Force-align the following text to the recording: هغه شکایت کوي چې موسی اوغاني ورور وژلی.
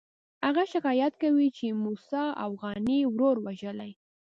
هغه 0.45 0.63
شکایت 0.73 1.13
کوي 1.23 1.47
چې 1.57 1.67
موسی 1.83 2.25
اوغاني 2.45 2.99
ورور 3.13 3.37
وژلی. 3.45 3.91